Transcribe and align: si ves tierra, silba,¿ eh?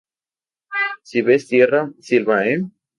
si 1.03 1.21
ves 1.21 1.47
tierra, 1.47 1.91
silba,¿ 1.99 2.43
eh? 2.47 2.63